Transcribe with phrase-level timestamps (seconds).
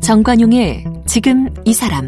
[0.00, 2.06] 정관용의 지금 이 사람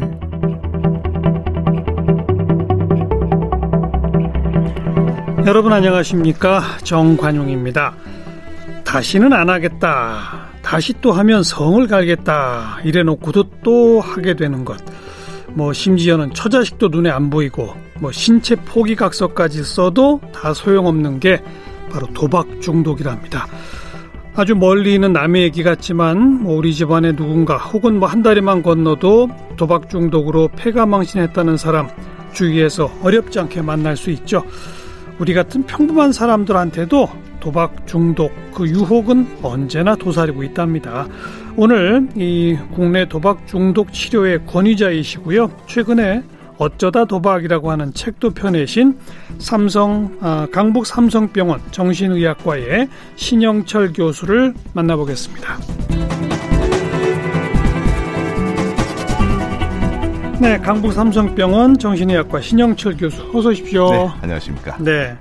[5.47, 7.95] 여러분 안녕하십니까 정관용입니다.
[8.83, 10.49] 다시는 안 하겠다.
[10.61, 12.79] 다시 또 하면 성을 갈겠다.
[12.83, 14.77] 이래놓고도 또 하게 되는 것.
[15.57, 21.41] 뭐 심지어는 처자식도 눈에 안 보이고 뭐 신체 포기각서까지 써도 다 소용없는 게
[21.89, 23.47] 바로 도박 중독이랍니다.
[24.35, 29.29] 아주 멀리 있는 남의 얘기 같지만 뭐 우리 집안에 누군가 혹은 뭐 한 다리만 건너도
[29.57, 31.89] 도박 중독으로 폐가망신했다는 사람
[32.33, 34.43] 주위에서 어렵지 않게 만날 수 있죠.
[35.19, 41.07] 우리 같은 평범한 사람들한테도 도박 중독 그 유혹은 언제나 도사리고 있답니다.
[41.55, 45.51] 오늘 이 국내 도박 중독 치료의 권위자이시고요.
[45.67, 46.23] 최근에
[46.57, 48.97] 어쩌다 도박이라고 하는 책도 펴내신
[49.37, 55.57] 삼성 아, 강북 삼성병원 정신의학과의 신영철 교수를 만나보겠습니다.
[60.39, 63.89] 네, 강북 삼성병원 정신의학과 신영철 교수 어서 오십시오.
[63.89, 64.77] 네, 안녕하십니까?
[64.79, 65.17] 네.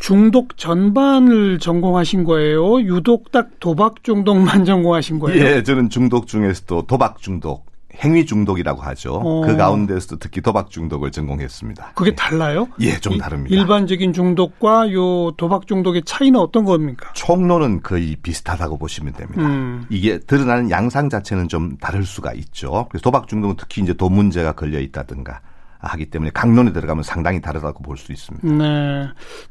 [0.00, 2.80] 중독 전반을 전공하신 거예요?
[2.80, 5.44] 유독 딱 도박 중독만 전공하신 거예요?
[5.44, 7.64] 예, 저는 중독 중에서도 도박 중독,
[8.02, 9.14] 행위 중독이라고 하죠.
[9.14, 9.40] 어.
[9.46, 11.92] 그 가운데서도 특히 도박 중독을 전공했습니다.
[11.94, 12.14] 그게 예.
[12.14, 12.68] 달라요?
[12.80, 13.54] 예, 좀 다릅니다.
[13.54, 17.10] 일반적인 중독과 요 도박 중독의 차이는 어떤 겁니까?
[17.14, 19.42] 총론은 거의 비슷하다고 보시면 됩니다.
[19.42, 19.86] 음.
[19.90, 22.86] 이게 드러나는 양상 자체는 좀 다를 수가 있죠.
[22.90, 25.40] 그래서 도박 중독은 특히 이제 돈 문제가 걸려 있다든가
[25.78, 28.46] 하기 때문에 강론에 들어가면 상당히 다르다고 볼 수 있습니다.
[28.48, 29.08] 네.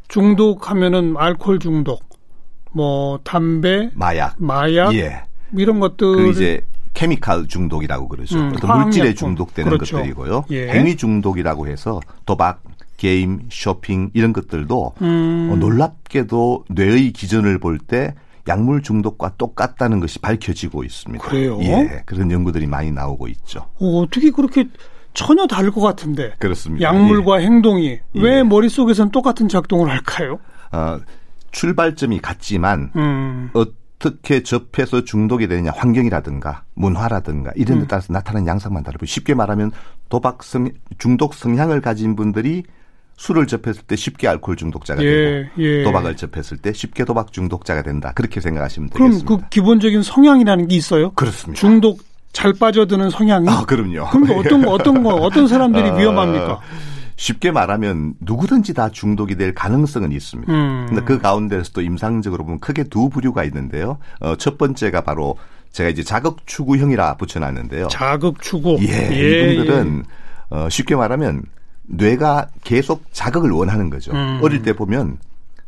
[0.07, 2.03] 중독하면은 알코올 중독,
[2.71, 5.23] 뭐 담배, 마약, 마약, 예.
[5.55, 6.61] 이런 것들 그 이제
[6.93, 8.37] 케미칼 중독이라고 그러죠.
[8.39, 9.97] 음, 어떤 물질에 중독되는 그렇죠.
[9.97, 10.45] 것들이고요.
[10.51, 10.69] 예.
[10.69, 12.61] 행위 중독이라고 해서 도박,
[12.97, 15.49] 게임, 쇼핑 이런 것들도 음.
[15.51, 18.13] 어, 놀랍게도 뇌의 기전을 볼 때
[18.47, 21.23] 약물 중독과 똑같다는 것이 밝혀지고 있습니다.
[21.25, 21.57] 그래요?
[21.61, 23.67] 예, 그런 연구들이 많이 나오고 있죠.
[23.79, 24.67] 어, 어떻게 그렇게
[25.13, 26.33] 전혀 다를 것 같은데.
[26.39, 26.85] 그렇습니다.
[26.87, 27.45] 약물과 예.
[27.45, 28.43] 행동이 왜 예.
[28.43, 30.39] 머릿속에선 똑같은 작동을 할까요?
[30.73, 30.99] 어,
[31.51, 33.49] 출발점이 같지만 음.
[33.53, 33.63] 어
[34.03, 37.87] 떻게 접해서 중독이 되느냐 환경이라든가 문화라든가 이런 데 음.
[37.87, 39.71] 따라서 나타나는 양상만 다르고 쉽게 말하면
[40.09, 42.63] 도박 성 중독 성향을 가진 분들이
[43.15, 45.83] 술을 접했을 때 쉽게 알코올 중독자가 예, 되고 예.
[45.83, 48.11] 도박을 접했을 때 쉽게 도박 중독자가 된다.
[48.13, 49.25] 그렇게 생각하시면 되겠습니다.
[49.25, 51.11] 그럼 그 기본적인 성향이라는 게 있어요?
[51.11, 51.61] 그렇습니다.
[51.61, 52.01] 중독
[52.33, 53.47] 잘 빠져드는 성향이?
[53.47, 54.09] 아, 그럼요.
[54.09, 56.59] 그럼 어떤 거, 어떤 거, 어떤 사람들이 아, 위험합니까?
[57.15, 60.51] 쉽게 말하면 누구든지 다 중독이 될 가능성은 있습니다.
[60.51, 60.85] 음.
[60.87, 63.97] 근데 그 가운데서도 임상적으로 보면 크게 두 부류가 있는데요.
[64.19, 65.37] 어, 첫 번째가 바로
[65.71, 67.87] 제가 이제 자극 추구형이라 붙여놨는데요.
[67.87, 68.77] 자극 추구.
[68.81, 70.55] 예, 예 이분들은 예.
[70.55, 71.43] 어, 쉽게 말하면
[71.83, 74.11] 뇌가 계속 자극을 원하는 거죠.
[74.13, 74.39] 음.
[74.41, 75.17] 어릴 때 보면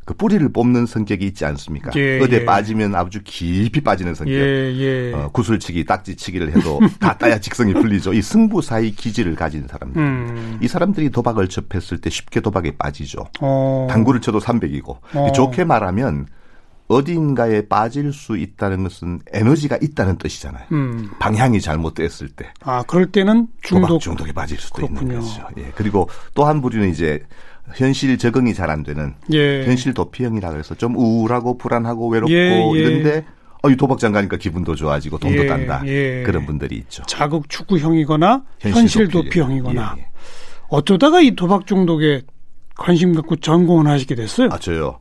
[0.05, 1.91] 그 뿌리를 뽑는 성격이 있지 않습니까?
[1.95, 2.45] 예, 어디에 예.
[2.45, 4.33] 빠지면 아주 깊이 빠지는 성격.
[4.35, 5.13] 예, 예.
[5.13, 8.13] 어, 구슬치기, 딱지치기를 해도 다 따야 직성이 풀리죠.
[8.13, 9.99] 이 승부사의 기질을 가진 사람들.
[9.99, 10.59] 음.
[10.61, 13.25] 이 사람들이 도박을 접했을 때 쉽게 도박에 빠지죠.
[13.41, 13.87] 어.
[13.89, 14.97] 당구를 쳐도 300이고.
[15.15, 15.31] 어.
[15.33, 16.27] 좋게 말하면
[16.87, 20.65] 어딘가에 빠질 수 있다는 것은 에너지가 있다는 뜻이잖아요.
[20.71, 21.09] 음.
[21.19, 22.51] 방향이 잘못됐을 때.
[22.61, 23.99] 아, 그럴 때는 중독.
[23.99, 25.01] 중독에 빠질 수도 그렇군요.
[25.01, 25.47] 있는 거죠.
[25.57, 25.71] 예.
[25.75, 27.23] 그리고 또 한 부류는 이제
[27.73, 29.63] 현실 적응이 잘 안 되는 예.
[29.65, 32.79] 현실 도피형이라 그래서 좀 우울하고 불안하고 외롭고 예, 예.
[32.79, 33.25] 이런데
[33.63, 35.81] 어, 이 도박장 가니까 기분도 좋아지고 돈도 예, 딴다.
[35.87, 36.23] 예.
[36.23, 37.03] 그런 분들이 있죠.
[37.07, 40.07] 자극 추구형이거나 현실, 현실 도피형이거나 예,
[40.69, 42.21] 어쩌다가 이 도박 중독에
[42.75, 44.49] 관심 갖고 전공을 하시게 됐어요?
[44.51, 44.99] 아, 저요.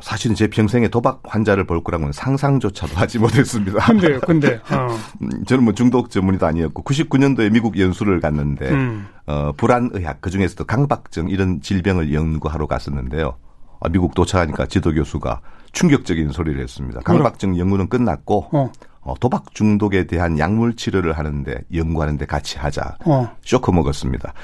[0.00, 3.84] 사실은 제 평생에 도박 환자를 볼 거라고는 상상조차도 하지 못했습니다.
[3.86, 4.60] 근데요, 근데.
[4.70, 4.88] 어.
[5.22, 9.06] 음, 저는 뭐 중독 전문의도 아니었고 99년도에 미국 연수를 갔는데 음.
[9.26, 13.36] 어, 불안의학 그 중에서도 강박증 이런 질병을 연구하러 갔었는데요.
[13.80, 15.40] 아, 미국 도착하니까 지도 교수가
[15.72, 17.00] 충격적인 소리를 했습니다.
[17.00, 18.72] 강박증 연구는 끝났고 어.
[19.00, 22.96] 어, 도박 중독에 대한 약물 치료를 하는데 연구하는데 같이 하자.
[23.06, 23.30] 어.
[23.42, 24.34] 쇼크 먹었습니다.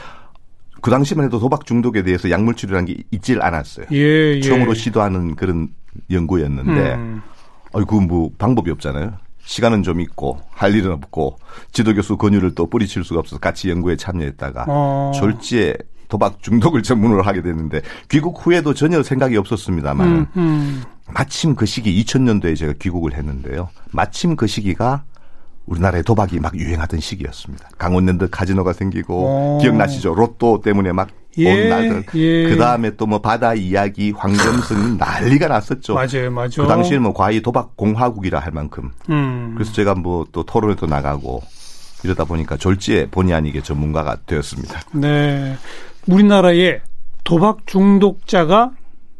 [0.84, 3.86] 그 당시만 해도 도박 중독에 대해서 약물 치료라는 게 있질 않았어요.
[3.92, 4.40] 예, 예.
[4.42, 5.68] 처음으로 시도하는 그런
[6.10, 7.22] 연구였는데, 음.
[7.72, 9.14] 아이고 뭐 방법이 없잖아요.
[9.46, 11.38] 시간은 좀 있고 할 일은 없고
[11.72, 15.12] 지도 교수 권유를 또 뿌리칠 수가 없어서 같이 연구에 참여했다가 어.
[15.14, 15.74] 졸지에
[16.08, 20.82] 도박 중독을 전문으로 하게 됐는데 귀국 후에도 전혀 생각이 없었습니다만 음, 음.
[21.14, 23.70] 마침 그 시기 2000년도에 제가 귀국을 했는데요.
[23.90, 25.04] 마침 그 시기가
[25.66, 27.68] 우리나라에 도박이 막 유행하던 시기였습니다.
[27.78, 29.58] 강원랜드 카지노가 생기고 오.
[29.62, 30.14] 기억나시죠?
[30.14, 31.08] 로또 때문에 막
[31.38, 32.04] 예, 날들.
[32.14, 32.48] 예.
[32.48, 35.94] 그 다음에 또 뭐 바다 이야기, 황금성 난리가 났었죠.
[35.94, 36.50] 맞아요, 맞아요.
[36.56, 38.90] 그 당시에는 뭐 과히 도박 공화국이라 할 만큼.
[39.10, 39.52] 음.
[39.56, 41.42] 그래서 제가 뭐 또 토론에도 나가고
[42.04, 44.80] 이러다 보니까 졸지에 본의 아니게 전문가가 되었습니다.
[44.92, 45.56] 네.
[46.06, 46.80] 우리나라에
[47.24, 48.70] 도박 중독자가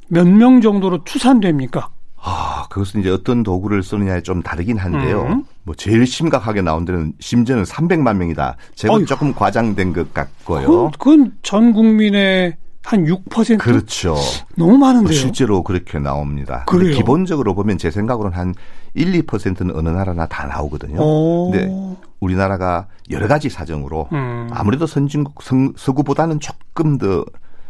[0.09, 1.89] 몇 명 정도로 추산됩니까?
[2.23, 5.23] 아, 그것은 이제 어떤 도구를 쓰느냐에 좀 다르긴 한데요.
[5.23, 5.45] 음.
[5.65, 8.57] 뭐 제일 심각하게 나온 데는 심지어는 300만 명이다.
[8.75, 10.67] 제가 조금 과장된 것 같고요.
[10.67, 13.59] 그건, 그건 전 국민의 한 6%?
[13.59, 14.15] 그렇죠.
[14.57, 15.15] 너무 많은데요.
[15.15, 16.65] 실제로 그렇게 나옵니다.
[16.67, 16.95] 그래요?
[16.95, 18.55] 기본적으로 보면 제 생각으로는 한
[18.93, 21.01] 1, 2%는 어느 나라나 다 나오거든요.
[21.01, 21.51] 오.
[21.51, 21.71] 근데
[22.21, 24.49] 우리나라가 여러 가지 사정으로 음.
[24.53, 25.43] 아무래도 선진국
[25.77, 27.25] 서구보다는 조금 더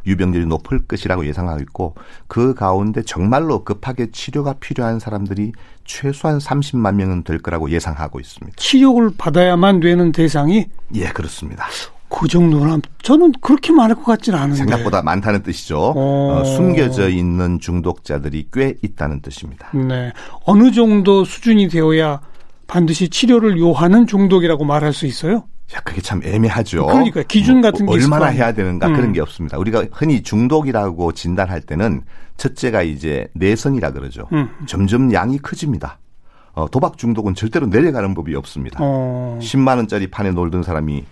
[0.07, 1.95] 유병률이 높을 것이라고 예상하고 있고
[2.27, 5.53] 그 가운데 정말로 급하게 치료가 필요한 사람들이
[5.85, 8.57] 최소한 30만 명은 될 거라고 예상하고 있습니다.
[8.57, 11.67] 치료를 받아야만 되는 대상이 예 그렇습니다.
[12.09, 15.95] 그 정도는 저는 그렇게 많을 것 같지는 않은데 생각보다 많다는 뜻이죠.
[15.97, 19.71] 어, 숨겨져 있는 중독자들이 꽤 있다는 뜻입니다.
[19.75, 20.13] 네,
[20.45, 22.21] 어느 정도 수준이 되어야
[22.67, 25.45] 반드시 치료를 요하는 중독이라고 말할 수 있어요?
[25.73, 26.87] 야, 그게 참 애매하죠.
[26.87, 28.95] 그러니까 기준 뭐 같은 뭐, 게 얼마나 해야 되는가 음.
[28.95, 29.59] 그런 게 없습니다.
[29.59, 32.03] 우리가 흔히 중독이라고 진단할 때는
[32.37, 34.29] 첫째가 이제 내성이라 그러죠.
[34.33, 34.51] 음.
[34.67, 35.99] 점점 양이 커집니다.
[36.53, 38.79] 어, 도박 중독은 절대로 내려가는 법이 없습니다.
[38.81, 39.39] 어.
[39.41, 41.05] 10만 원짜리 판에 놀던 사람이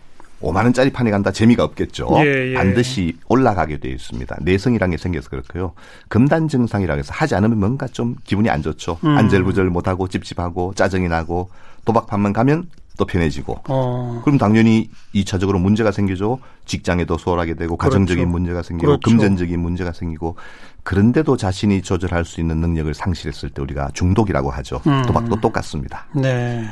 [0.43, 2.09] 5만 원짜리 판에 간다 재미가 없겠죠.
[2.25, 2.55] 예, 예.
[2.55, 4.39] 반드시 올라가게 되어 있습니다.
[4.43, 5.73] 내성이란 게 생겨서 그렇고요.
[6.09, 8.99] 금단 증상이라 해서 하지 않으면 뭔가 좀 기분이 안 좋죠.
[9.05, 9.17] 음.
[9.17, 11.51] 안절부절 못하고 찝찝하고 짜증이 나고
[11.85, 12.67] 도박판만 가면
[12.99, 13.63] 또 편해지고.
[13.69, 14.21] 어.
[14.25, 16.39] 그럼 당연히 2차적으로 문제가 생기죠.
[16.67, 17.93] 직장에도 수월하게 되고 그렇죠.
[17.95, 19.01] 가정적인 문제가 생기고 그렇죠.
[19.11, 20.37] 금전적인 문제가 생기고
[20.83, 24.81] 그런데도 자신이 조절할 수 있는 능력을 상실했을 때 우리가 중독이라고 하죠.
[24.87, 25.03] 음.
[25.07, 26.07] 도박도 똑같습니다.
[26.15, 26.69] 네.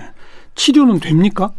[0.55, 1.52] 치료는 됩니까?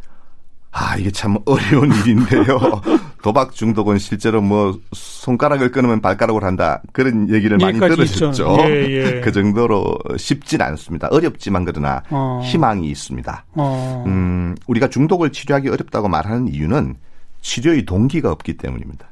[0.72, 2.82] 아, 이게 참 어려운 일인데요.
[3.22, 6.82] 도박 중독은 실제로 뭐 손가락을 끊으면 발가락으로 한다.
[6.92, 8.58] 그런 얘기를 많이 들으셨죠.
[8.70, 9.22] 예, 예.
[9.24, 11.08] 그 정도로 쉽진 않습니다.
[11.12, 12.42] 어렵지만 그러나 어.
[12.44, 13.46] 희망이 있습니다.
[13.54, 14.04] 어.
[14.08, 16.96] 음, 우리가 중독을 치료하기 어렵다고 말하는 이유는
[17.42, 19.08] 치료의 동기가 없기 때문입니다.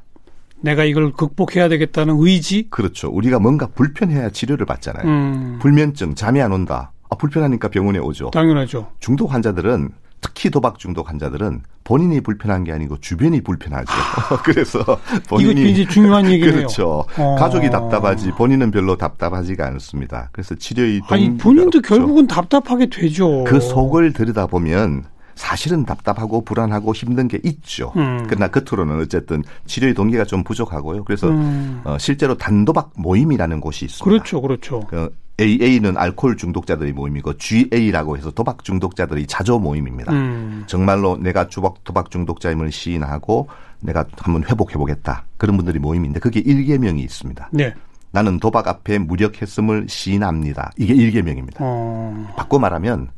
[0.62, 2.66] 내가 이걸 극복해야 되겠다는 의지?
[2.70, 3.08] 그렇죠.
[3.08, 5.06] 우리가 뭔가 불편해야 치료를 받잖아요.
[5.06, 5.58] 음.
[5.60, 6.92] 불면증, 잠이 안 온다.
[7.08, 8.30] 아, 불편하니까 병원에 오죠.
[8.30, 8.88] 당연하죠.
[9.00, 13.92] 중독 환자들은 특히 도박 중독 환자들은 본인이 불편한 게 아니고 주변이 불편하죠.
[14.44, 14.84] 그래서
[15.28, 16.54] 본인이 이거 굉장히 중요한 얘기네요.
[16.54, 17.04] 그렇죠.
[17.16, 17.36] 어.
[17.36, 20.28] 가족이 답답하지 본인은 별로 답답하지가 않습니다.
[20.32, 21.82] 그래서 치료의 아니 본인도 없죠.
[21.82, 23.44] 결국은 답답하게 되죠.
[23.44, 27.92] 그 속을 들여다 보면 사실은 답답하고 불안하고 힘든 게 있죠.
[27.96, 28.26] 음.
[28.28, 31.04] 그러나 겉으로는 어쨌든 치료의 동기가 좀 부족하고요.
[31.04, 31.80] 그래서 음.
[31.84, 34.04] 어, 실제로 단도박 모임이라는 곳이 있습니다.
[34.04, 34.80] 그렇죠, 그렇죠.
[34.88, 35.10] 그
[35.40, 40.12] AA는 알코올 중독자들의 모임이고 GA라고 해서 도박 중독자들의 자조 모임입니다.
[40.12, 40.64] 음.
[40.66, 43.48] 정말로 내가 주박 도박 중독자임을 시인하고
[43.80, 45.24] 내가 한번 회복해 보겠다.
[45.38, 47.48] 그런 분들이 모임인데 그게 일개명이 있습니다.
[47.52, 47.74] 네.
[48.12, 50.72] 나는 도박 앞에 무력했음을 시인합니다.
[50.76, 51.58] 이게 일개명입니다.
[51.60, 52.34] 어.
[52.36, 53.08] 바꿔 말하면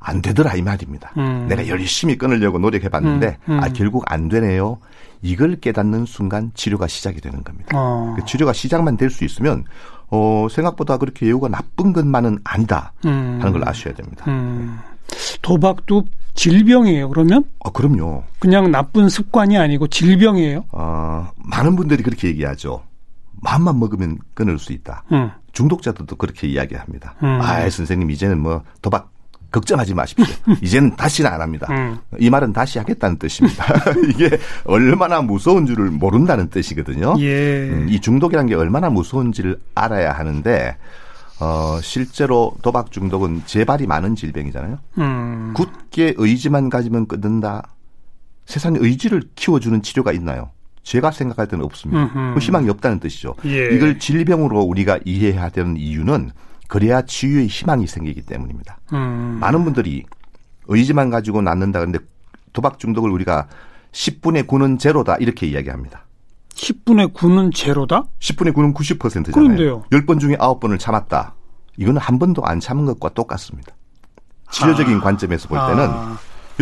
[0.00, 1.12] 안 되더라 이 말입니다.
[1.18, 1.46] 음.
[1.48, 3.52] 내가 열심히 끊으려고 노력해 봤는데 음.
[3.54, 3.60] 음.
[3.62, 4.78] 아 결국 안 되네요.
[5.22, 7.68] 이걸 깨닫는 순간 치료가 시작이 되는 겁니다.
[7.74, 8.14] 어.
[8.18, 9.64] 그 치료가 시작만 될 수 있으면
[10.10, 13.38] 어, 생각보다 그렇게 예후가 나쁜 것만은 아니다 음.
[13.40, 14.24] 하는 걸 아셔야 됩니다.
[14.28, 14.78] 음.
[15.42, 16.04] 도박도
[16.34, 17.44] 질병이에요, 그러면?
[17.64, 18.22] 아, 그럼요.
[18.38, 20.64] 그냥 나쁜 습관이 아니고 질병이에요?
[20.72, 22.82] 어, 많은 분들이 그렇게 얘기하죠.
[23.42, 25.04] 마음만 먹으면 끊을 수 있다.
[25.12, 25.30] 음.
[25.52, 27.14] 중독자들도 그렇게 이야기합니다.
[27.22, 27.40] 음.
[27.40, 29.10] 아, 선생님, 이제는 뭐 도박
[29.50, 30.24] 걱정하지 마십시오.
[30.62, 31.66] 이제는 다시는 안 합니다.
[31.70, 31.98] 음.
[32.18, 33.64] 이 말은 다시 하겠다는 뜻입니다.
[34.08, 37.16] 이게 얼마나 무서운 줄을 모른다는 뜻이거든요.
[37.18, 37.68] 예.
[37.68, 40.76] 음, 이 중독이라는 게 얼마나 무서운지를 알아야 하는데
[41.40, 44.78] 어, 실제로 도박 중독은 재발이 많은 질병이잖아요.
[44.98, 45.52] 음.
[45.54, 47.74] 굳게 의지만 가지면 끊는다.
[48.46, 50.50] 세상에 의지를 키워주는 치료가 있나요?
[50.82, 52.10] 제가 생각할 때는 없습니다.
[52.34, 53.34] 그 희망이 없다는 뜻이죠.
[53.44, 53.68] 예.
[53.70, 56.32] 이걸 질병으로 우리가 이해해야 되는 이유는
[56.70, 58.78] 그래야 치유의 희망이 생기기 때문입니다.
[58.92, 59.38] 음.
[59.40, 60.04] 많은 분들이
[60.68, 61.98] 의지만 가지고 낫는다 그런데
[62.52, 63.48] 도박 중독을 우리가
[63.90, 66.06] 10분의 9는 제로다 이렇게 이야기합니다.
[66.54, 68.04] 10분의 9는 제로다?
[68.20, 69.32] 10분의 9는 90%잖아요.
[69.32, 69.82] 그런데요.
[69.90, 71.34] 10번 중에 9번을 참았다.
[71.76, 73.72] 이거는 한 번도 안 참은 것과 똑같습니다.
[74.52, 75.00] 치료적인 아.
[75.00, 76.18] 관점에서 볼 때는 아.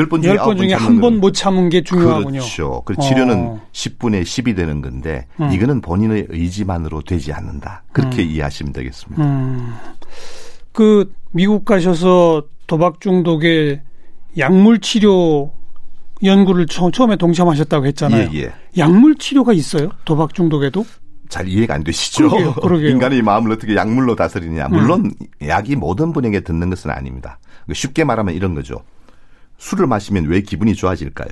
[0.07, 2.41] 10번 중에, 10번 중에 한 번 못 참은 게 중요하군요.
[2.41, 2.83] 그렇죠.
[2.85, 3.61] 그 치료는 어.
[3.73, 5.51] 10분의 10이 되는 건데 음.
[5.53, 7.83] 이거는 본인의 의지만으로 되지 않는다.
[7.93, 8.29] 그렇게 음.
[8.29, 9.23] 이해하시면 되겠습니다.
[9.25, 9.75] 음.
[10.73, 13.83] 그 미국 가셔서 도박 중독의
[14.39, 15.53] 약물 치료
[16.23, 18.31] 연구를 처, 음에 동참하셨다고 했잖아요.
[18.35, 18.53] 예, 예.
[18.77, 19.91] 약물 치료가 있어요?
[20.05, 20.85] 도박 중독에도?
[21.29, 22.29] 잘 이해가 안 되시죠?
[22.29, 22.89] 그러게요, 그러게요.
[22.89, 24.69] 인간의 마음을 어떻게 약물로 다스리냐.
[24.69, 25.47] 물론 음.
[25.47, 27.39] 약이 모든 분에게 듣는 것은 아닙니다.
[27.73, 28.77] 쉽게 말하면 이런 거죠.
[29.59, 31.31] 술을 마시면 왜 기분이 좋아질까요?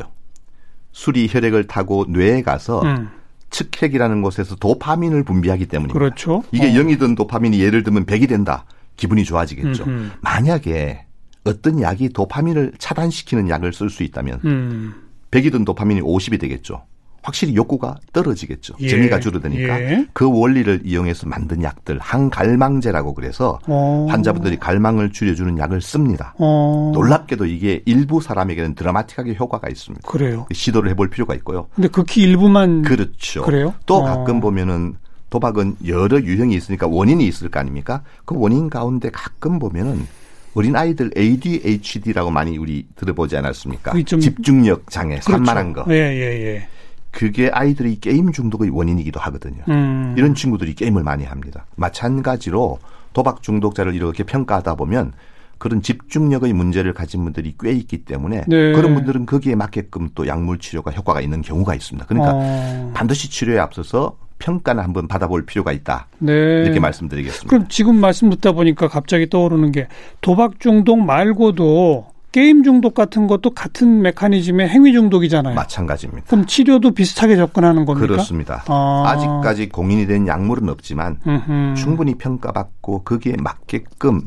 [0.93, 3.09] 술이 혈액을 타고 뇌에 가서 음.
[3.51, 5.99] 측핵이라는 곳에서 도파민을 분비하기 때문입니다.
[5.99, 6.43] 그렇죠.
[6.53, 6.73] 이게 어.
[6.73, 8.65] 0이든 도파민이 예를 들면 100이 된다.
[8.97, 9.85] 기분이 좋아지겠죠.
[9.85, 10.11] 음흠.
[10.21, 11.05] 만약에
[11.45, 14.95] 어떤 약이 도파민을 차단시키는 약을 쓸 수 있다면 음.
[15.31, 16.85] 100이 든 도파민이 50이 되겠죠.
[17.27, 18.75] 확실히 욕구가 떨어지겠죠.
[18.79, 18.89] 예.
[18.89, 20.07] 재미가 줄어드니까 예.
[20.13, 24.07] 그 원리를 이용해서 만든 약들 항갈망제라고 그래서 어.
[24.09, 26.35] 환자분들이 갈망을 줄여주는 약을 씁니다.
[26.39, 26.93] 어.
[26.95, 30.09] 놀랍게도 이게 일부 사람에게는 드라마틱하게 효과가 있습니다.
[30.09, 30.47] 그래요.
[30.53, 31.67] 시도를 해볼 필요가 있고요.
[31.75, 33.43] 근데 극히 일부만 그렇죠.
[33.43, 33.75] 그래요?
[33.87, 34.03] 또 어.
[34.05, 34.95] 가끔 보면은
[35.29, 38.03] 도박은 여러 유형이 있으니까 원인이 있을 거 아닙니까?
[38.25, 40.07] 그 원인 가운데 가끔 보면은
[40.55, 43.95] 어린 아이들 ADHD라고 많이 우리 들어보지 않았습니까?
[44.05, 45.33] 집중력 장애, 그렇죠.
[45.33, 45.85] 산만한 거.
[45.89, 46.69] 예, 예, 예.
[47.17, 49.65] 그게 아이들이 게임 중독의 원인이기도 하거든요.
[49.71, 50.15] 음.
[50.19, 51.65] 이런 친구들이 게임을 많이 합니다.
[51.77, 52.79] 마찬가지로
[53.15, 55.15] 도박 중독자를 이렇게 평가하다 보면
[55.57, 58.73] 그런 집중력의 문제를 가진 분들이 꽤 있기 때문에 네.
[58.73, 62.05] 그런 분들은 거기에 맞게끔 또 약물 치료가 효과가 있는 경우가 있습니다.
[62.05, 62.91] 그러니까 어.
[62.93, 66.09] 반드시 치료에 앞서서 평가는 한번 받아볼 필요가 있다.
[66.19, 66.35] 네.
[66.35, 67.49] 이렇게 말씀드리겠습니다.
[67.49, 69.89] 그럼 지금 말씀 듣다 보니까 갑자기 떠오르는 게
[70.21, 75.55] 도박 중독 말고도 게임 중독 같은 것도 같은 메커니즘의 행위 중독이잖아요.
[75.55, 76.27] 마찬가지입니다.
[76.27, 78.07] 그럼 치료도 비슷하게 접근하는 겁니까?
[78.07, 78.63] 그렇습니다.
[78.69, 79.17] 아.
[79.19, 81.77] 직까지 공인이 된 약물은 없지만 음흠.
[81.79, 84.27] 충분히 평가받고 거기에 맞게끔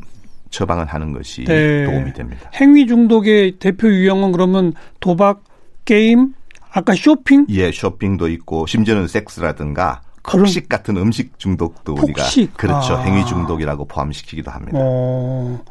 [0.50, 1.84] 처방을 하는 것이 네.
[1.84, 2.50] 도움이 됩니다.
[2.60, 5.44] 행위 중독의 대표 유형은 그러면 도박,
[5.84, 6.34] 게임,
[6.72, 7.46] 아까 쇼핑?
[7.50, 12.38] 예, 쇼핑도 있고 심지어는 섹스라든가 폭식 같은 음식 중독도 폭식.
[12.40, 13.02] 우리가 그렇죠 아.
[13.02, 14.78] 행위 중독이라고 포함시키기도 합니다.
[14.82, 15.62] 어.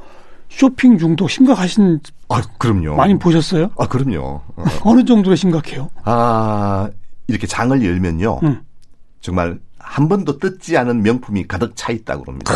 [0.50, 2.96] 쇼핑 중독 심각하신 아, 그럼요.
[2.96, 3.70] 많이 보셨어요?
[3.78, 4.42] 아, 그럼요.
[4.56, 4.64] 어.
[4.84, 5.90] 어느 정도로 심각해요?
[6.04, 6.90] 아,
[7.28, 8.40] 이렇게 장을 열면요.
[8.44, 8.62] 음.
[9.22, 12.54] 정말 한 번도 뜯지 않은 명품이 가득 차 있다고 그럽니다.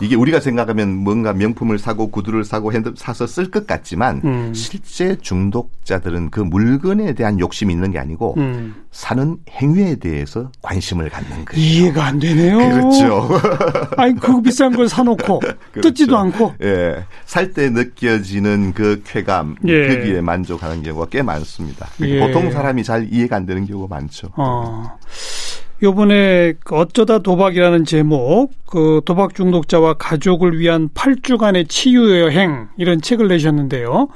[0.00, 4.52] 이게 우리가 생각하면 뭔가 명품을 사고 구두를 사고 핸드백 사서 쓸 것 같지만 음.
[4.54, 8.74] 실제 중독자들은 그 물건에 대한 욕심이 있는 게 아니고 음.
[8.90, 11.60] 사는 행위에 대해서 관심을 갖는 거예요.
[11.64, 12.58] 이해가 안 되네요.
[12.58, 13.28] 그렇죠.
[13.96, 15.38] 아니 그 비싼 걸 사놓고
[15.72, 15.80] 그렇죠.
[15.80, 16.54] 뜯지도 않고.
[16.62, 17.04] 예.
[17.26, 19.88] 살 때 느껴지는 그 쾌감, 예.
[19.88, 21.86] 거기에 만족하는 경우가 꽤 많습니다.
[22.00, 22.18] 예.
[22.18, 24.28] 보통 사람이 잘 이해가 안 되는 경우가 많죠.
[24.36, 24.98] 어.
[25.84, 33.28] 요번에 그 어쩌다 도박이라는 제목, 그 도박 중독자와 가족을 위한 8주간의 치유 여행 이런 책을
[33.28, 34.08] 내셨는데요.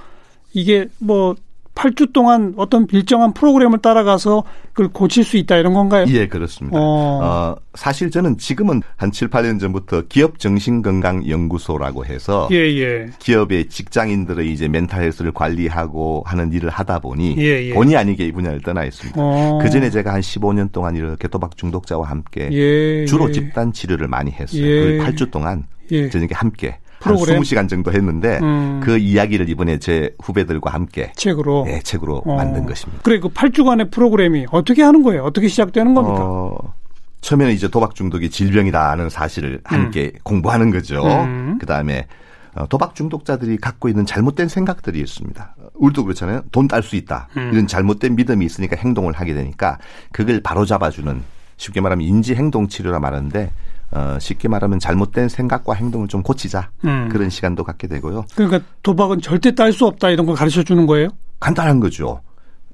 [0.55, 1.37] 이게 뭐
[1.79, 4.43] 8주 동안 어떤 일정한 프로그램을 따라가서
[4.73, 6.07] 그걸 고칠 수 있다 이런 건가요?
[6.09, 6.77] 예, 그렇습니다.
[6.77, 7.21] 어.
[7.23, 13.11] 어 사실 저는 지금은 한 7, 8년 전부터 기업 정신건강연구소라고 해서 예, 예.
[13.21, 17.75] 기업의 직장인들의 이제 멘탈 헬스를 관리하고 하는 일을 하다 보니 예, 예.
[17.75, 19.21] 본의 아니게 이 분야를 떠나 있습니다.
[19.21, 19.61] 어.
[19.63, 23.33] 그 전에 제가 한 15년 동안 이렇게 도박 중독자와 함께 예, 주로 예.
[23.33, 24.63] 집단 치료를 많이 했어요.
[24.63, 27.37] 그 8주 동안 저녁에 함께 프로그램?
[27.37, 28.81] 한 20시간 정도 했는데 음.
[28.83, 32.37] 그 이야기를 이번에 제 후배들과 함께 책으로 네, 책으로 어.
[32.37, 33.03] 만든 것입니다.
[33.05, 35.25] 그래 그 8주간의 프로그램이 어떻게 하는 거예요?
[35.25, 36.19] 어떻게 시작되는 겁니까?
[36.25, 36.75] 어,
[37.21, 40.19] 처음에는 이제 도박 중독이 질병이다는 사실을 함께 음.
[40.23, 41.03] 공부하는 거죠.
[41.05, 41.59] 음.
[41.61, 42.07] 그다음에
[42.55, 45.55] 어, 도박 중독자들이 갖고 있는 잘못된 생각들이 있습니다.
[45.75, 46.43] 우리도 그렇잖아요.
[46.51, 47.29] 돈 딸 수 있다.
[47.37, 47.51] 음.
[47.53, 49.79] 이런 잘못된 믿음이 있으니까 행동을 하게 되니까
[50.13, 51.23] 그걸 바로잡아주는
[51.57, 53.51] 쉽게 말하면 인지 행동 치료라 말하는데
[53.91, 57.09] 어, 쉽게 말하면 잘못된 생각과 행동을 좀 고치자 음.
[57.11, 58.27] 그런 시간도 갖게 되고요.
[58.35, 61.09] 그러니까 도박은 절대 딸 수 없다 이런 걸 가르쳐 주는 거예요?
[61.41, 62.21] 간단한 거죠.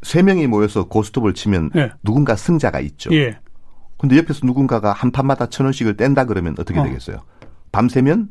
[0.02, 1.92] 세 명이 모여서 고스톱을 치면 예.
[2.02, 3.14] 누군가 승자가 있죠.
[3.14, 3.38] 예.
[3.98, 6.82] 근데 옆에서 누군가가 한 판마다 천 원씩을 뗀다 그러면 어떻게 어.
[6.82, 7.18] 되겠어요?
[7.72, 8.28] 밤새면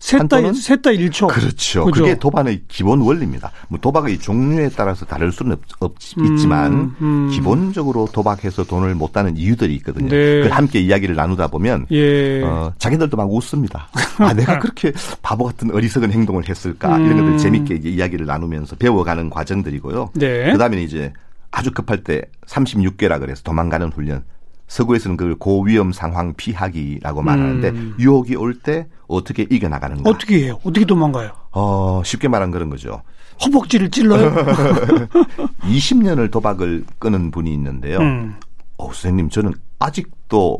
[0.00, 1.28] 셋다 셋다 1초.
[1.28, 1.84] 그렇죠.
[1.84, 2.04] 그죠?
[2.04, 3.50] 그게 도박의 기본 원리입니다.
[3.68, 7.30] 뭐 도박의 종류에 따라서 다를 수는 없, 없 음, 있지만 음.
[7.32, 10.08] 기본적으로 도박해서 돈을 못 따는 이유들이 있거든요.
[10.08, 10.42] 네.
[10.42, 12.42] 그 함께 이야기를 나누다 보면 예.
[12.42, 13.88] 어, 자기들도 막 웃습니다.
[14.18, 17.06] 아 내가 그렇게 바보 같은 어리석은 행동을 했을까 음.
[17.06, 20.12] 이런 것들 재밌게 이제 이야기를 나누면서 배워가는 과정들이고요.
[20.14, 20.52] 네.
[20.52, 21.12] 그다음에 이제
[21.50, 24.22] 아주 급할 때 36개라 그래서 도망가는 훈련.
[24.68, 27.94] 서구에서는 그걸 고위험 상황 피하기라고 말하는데 음.
[27.98, 30.08] 유혹이 올 때 어떻게 이겨나가는가.
[30.08, 30.58] 어떻게 해요?
[30.62, 31.30] 어떻게 도망가요?
[31.52, 33.02] 어, 쉽게 말한 그런 거죠.
[33.44, 34.34] 허벅지를 찔러요?
[35.62, 37.98] 20년을 도박을 끄는 분이 있는데요.
[37.98, 38.34] 음.
[38.76, 40.58] 어, 선생님, 저는 아직도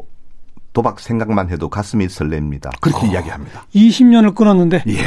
[0.73, 2.71] 도박 생각만 해도 가슴이 설렙니다.
[2.81, 3.67] 그렇게 어, 이야기합니다.
[3.75, 4.85] 20년을 끊었는데?
[4.89, 5.03] 예.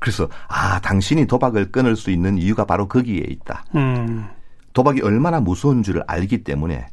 [0.00, 3.64] 그래서, 아, 당신이 도박을 끊을 수 있는 이유가 바로 거기에 있다.
[3.74, 4.26] 음.
[4.72, 6.86] 도박이 얼마나 무서운 줄을 알기 때문에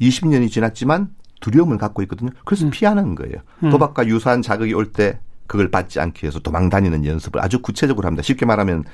[0.00, 1.08] 20년이 지났지만
[1.40, 2.30] 두려움을 갖고 있거든요.
[2.44, 2.70] 그래서 음.
[2.70, 3.36] 피하는 거예요.
[3.62, 3.70] 음.
[3.70, 8.22] 도박과 유사한 자극이 올 때 그걸 받지 않기 위해서 도망 다니는 연습을 아주 구체적으로 합니다.
[8.22, 8.84] 쉽게 말하면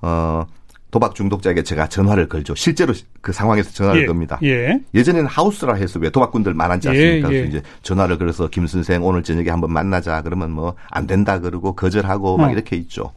[0.00, 0.46] 어
[0.90, 2.54] 도박 중독자에게 제가 전화를 걸죠.
[2.54, 4.38] 실제로 그 상황에서 전화를 예, 겁니다.
[4.42, 4.80] 예.
[4.94, 7.28] 예전에는 하우스라 해서 왜 도박꾼들 많았지 않습니까?
[7.30, 7.40] 예, 예.
[7.40, 11.74] 그래서 이제 전화를 걸어서 김 선생 오늘 저녁에 한번 만나자 그러면 뭐 안 된다 그러고
[11.74, 12.38] 거절하고 어.
[12.38, 13.12] 막 이렇게 있죠.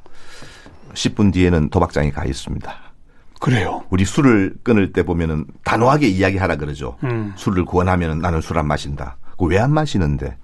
[0.94, 2.74] 10분 뒤에는 도박장에 가 있습니다.
[3.42, 3.84] 그래요.
[3.90, 6.98] 우리 술을 끊을 때 보면은 단호하게 이야기하라 그러죠.
[7.04, 7.34] 음.
[7.36, 9.18] 술을 구원하면은 나는 술 안 마신다.
[9.38, 10.38] 그 왜 안 마시는데?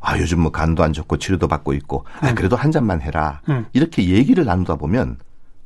[0.00, 2.04] 아 요즘 뭐 간도 안 좋고 치료도 받고 있고.
[2.20, 2.34] 아 음.
[2.36, 3.40] 그래도 한 잔만 해라.
[3.48, 3.66] 음.
[3.72, 5.16] 이렇게 얘기를 나누다 보면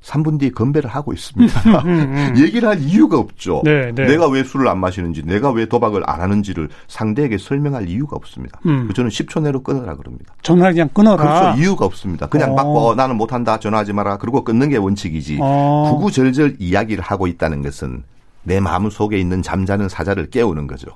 [0.02, 1.60] 3분 뒤에 건배를 하고 있습니다.
[1.84, 2.34] 음, 음.
[2.38, 3.62] 얘기를 할 이유가 없죠.
[3.64, 4.06] 네, 네.
[4.06, 8.60] 내가 왜 술을 안 마시는지, 내가 왜 도박을 안 하는지를 상대에게 설명할 이유가 없습니다.
[8.66, 8.90] 음.
[8.94, 10.34] 저는 10초 내로 끊어라 그럽니다.
[10.42, 11.16] 전화를 그냥 끊어라.
[11.16, 11.60] 그렇죠.
[11.60, 12.26] 이유가 없습니다.
[12.28, 12.56] 그냥 어.
[12.56, 14.16] 받고 어, 나는 못한다, 전화하지 마라.
[14.16, 15.38] 그리고 끊는 게 원칙이지.
[15.40, 15.90] 어.
[15.92, 18.02] 구구절절 이야기를 하고 있다는 것은
[18.42, 20.88] 내 마음 속에 있는 잠자는 사자를 깨우는 거죠.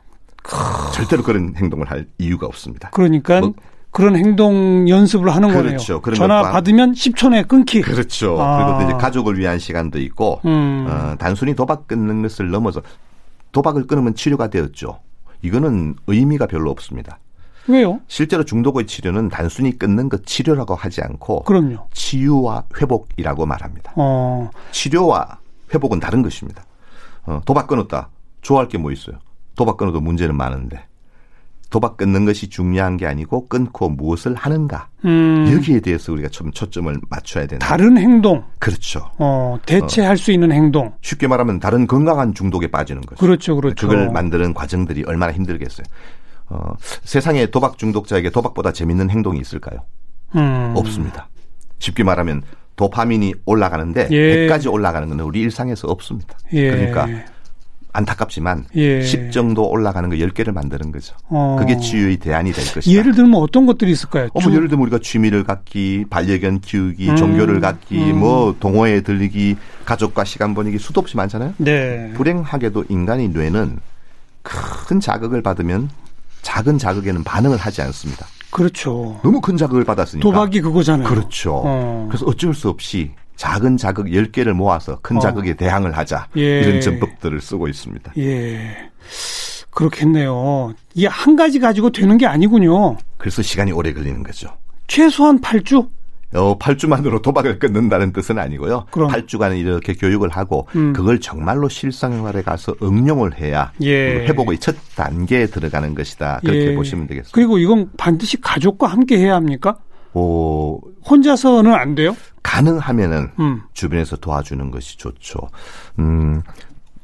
[0.92, 2.90] 절대로 그런 행동을 할 이유가 없습니다.
[2.90, 3.54] 그러니까 뭐,
[3.94, 6.00] 그런 행동 연습을 하는 그렇죠.
[6.00, 6.16] 거네요.
[6.16, 7.80] 전화 받으면 10초 내에 끊기.
[7.80, 8.36] 그렇죠.
[8.42, 8.66] 아.
[8.76, 10.84] 그리고 이제 가족을 위한 시간도 있고 음.
[10.90, 12.82] 어, 단순히 도박 끊는 것을 넘어서
[13.52, 14.98] 도박을 끊으면 치료가 되었죠.
[15.42, 17.20] 이거는 의미가 별로 없습니다.
[17.68, 18.00] 왜요?
[18.08, 21.86] 실제로 중독의 치료는 단순히 끊는 것 치료라고 하지 않고 그럼요.
[21.92, 23.92] 치유와 회복이라고 말합니다.
[23.94, 24.50] 어.
[24.72, 25.38] 치료와
[25.72, 26.64] 회복은 다른 것입니다.
[27.26, 28.08] 어, 도박 끊었다.
[28.42, 29.18] 좋아할 게 뭐 있어요?
[29.54, 30.84] 도박 끊어도 문제는 많은데.
[31.70, 35.50] 도박 끊는 것이 중요한 게 아니고 끊고 무엇을 하는가 음.
[35.52, 40.16] 여기에 대해서 우리가 좀 초점을 맞춰야 되는 다른 행동 그렇죠 어, 대체할 어.
[40.16, 45.04] 수 있는 행동 쉽게 말하면 다른 건강한 중독에 빠지는 거죠 그렇죠 그렇죠 그걸 만드는 과정들이
[45.06, 45.84] 얼마나 힘들겠어요
[46.50, 49.80] 어, 세상에 도박 중독자에게 도박보다 재밌는 행동이 있을까요
[50.36, 50.74] 음.
[50.76, 51.28] 없습니다
[51.78, 52.42] 쉽게 말하면
[52.76, 54.48] 도파민이 올라가는데 예.
[54.48, 56.70] 100까지 올라가는 건 우리 일상에서 없습니다 예.
[56.70, 57.06] 그러니까
[57.94, 59.02] 안타깝지만 예.
[59.02, 61.14] 10 정도 올라가는 거 10개를 만드는 거죠.
[61.28, 61.56] 어.
[61.58, 62.92] 그게 치유의 대안이 될 것이다.
[62.92, 64.28] 예를 들면 어떤 것들이 있을까요?
[64.34, 67.16] 어, 뭐 예를 들면 우리가 취미를 갖기, 반려견 키우기, 음.
[67.16, 68.18] 종교를 갖기, 음.
[68.18, 71.54] 뭐 동호회에 들리기, 가족과 시간 보내기 수도 없이 많잖아요.
[71.58, 72.12] 네.
[72.14, 73.78] 불행하게도 인간의 뇌는
[74.42, 75.88] 큰 자극을 받으면
[76.42, 78.26] 작은 자극에는 반응을 하지 않습니다.
[78.50, 79.18] 그렇죠.
[79.22, 80.22] 너무 큰 자극을 받았으니까.
[80.22, 81.08] 도박이 그거잖아요.
[81.08, 81.62] 그렇죠.
[81.64, 82.06] 어.
[82.08, 85.20] 그래서 어쩔 수 없이 작은 자극 10개를 모아서 큰 어.
[85.20, 86.28] 자극에 대항을 하자.
[86.36, 86.60] 예.
[86.60, 88.12] 이런 전법들을 쓰고 있습니다.
[88.18, 88.90] 예.
[89.70, 90.74] 그렇겠네요.
[90.94, 92.96] 이게 한 가지 가지고 되는 게 아니군요.
[93.18, 94.48] 그래서 시간이 오래 걸리는 거죠.
[94.86, 95.88] 최소한 8주?
[96.34, 98.86] 어, 8주만으로 도박을 끊는다는 뜻은 아니고요.
[98.90, 99.10] 그럼.
[99.10, 100.92] 8주간 이렇게 교육을 하고 음.
[100.92, 104.26] 그걸 정말로 실생활에 가서 응용을 해야 예.
[104.26, 106.40] 회복의 첫 단계에 들어가는 것이다.
[106.42, 106.74] 그렇게 예.
[106.74, 107.34] 보시면 되겠습니다.
[107.34, 109.76] 그리고 이건 반드시 가족과 함께 해야 합니까?
[110.14, 112.16] 오, 혼자서는 안 돼요?
[112.42, 113.62] 가능하면은 음.
[113.72, 115.38] 주변에서 도와주는 것이 좋죠.
[115.98, 116.42] 음,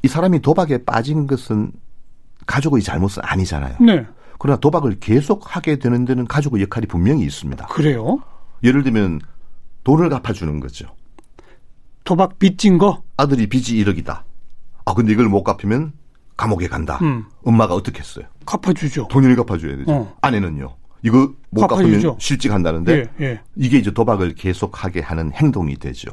[0.03, 1.73] 이 사람이 도박에 빠진 것은
[2.46, 3.77] 가족의 잘못은 아니잖아요.
[3.81, 4.07] 네.
[4.38, 7.66] 그러나 도박을 계속 하게 되는 데는 가족의 역할이 분명히 있습니다.
[7.66, 8.18] 그래요?
[8.62, 9.20] 예를 들면
[9.85, 10.87] 돈을 갚아주는 거죠.
[12.05, 13.03] 도박 빚진 거?
[13.16, 14.23] 아들이 빚이 1억이다.
[14.85, 15.92] 아, 근데 이걸 못 갚으면
[16.37, 16.99] 감옥에 간다.
[17.03, 17.27] 음.
[17.44, 18.25] 엄마가 어떻게 했어요?
[18.46, 19.09] 갚아주죠.
[19.09, 19.92] 돈을 갚아줘야 되죠.
[19.92, 20.16] 어.
[20.23, 20.75] 아내는요.
[21.03, 23.41] 이거 못 갚으면 실직한다는데 예, 예.
[23.57, 26.11] 이게 이제 도박을 계속하게 하는 행동이 되죠.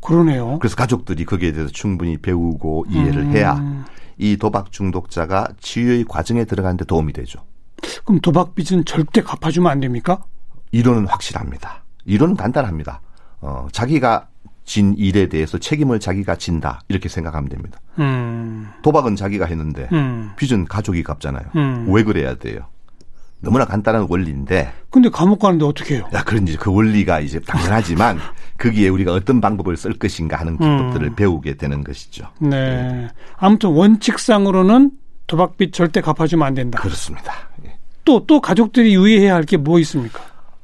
[0.00, 0.58] 그러네요.
[0.60, 3.30] 그래서 가족들이 거기에 대해서 충분히 배우고 이해를 음.
[3.32, 3.84] 해야
[4.16, 7.40] 이 도박 중독자가 치유의 과정에 들어가는데 도움이 되죠.
[8.04, 10.22] 그럼 도박 빚은 절대 갚아주면 안 됩니까?
[10.72, 11.84] 이론은 확실합니다.
[12.04, 13.00] 이론은 간단합니다.
[13.40, 14.28] 어, 자기가
[14.64, 17.80] 진 일에 대해서 책임을 자기가 진다 이렇게 생각하면 됩니다.
[17.98, 18.68] 음.
[18.82, 20.32] 도박은 자기가 했는데 음.
[20.36, 21.44] 빚은 가족이 갚잖아요.
[21.56, 21.86] 음.
[21.88, 22.66] 왜 그래야 돼요?
[23.40, 24.72] 너무나 간단한 원리인데.
[24.90, 26.08] 근데 감옥 가는데 어떻게 해요?
[26.12, 28.18] 야, 그런 이제 그 원리가 이제 당연하지만
[28.58, 31.14] 거기에 우리가 어떤 방법을 쓸 것인가 하는 기법들을 음.
[31.14, 32.26] 배우게 되는 것이죠.
[32.40, 32.48] 네.
[32.50, 33.08] 네.
[33.36, 34.90] 아무튼 원칙상으로는
[35.28, 36.80] 도박빚 절대 갚아주면 안 된다.
[36.80, 37.32] 그렇습니다.
[37.64, 37.76] 예.
[38.04, 40.20] 또, 또 가족들이 유의해야 할 게 뭐 있습니까?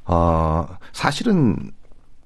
[0.06, 1.70] 어, 사실은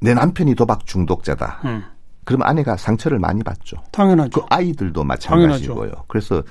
[0.00, 1.60] 내 남편이 도박 중독자다.
[1.64, 1.82] 음.
[2.28, 3.78] 그러면 아내가 상처를 많이 받죠.
[3.90, 4.38] 당연하죠.
[4.42, 5.74] 그 아이들도 마찬가지고요.
[5.80, 6.04] 당연하죠.
[6.08, 6.42] 그래서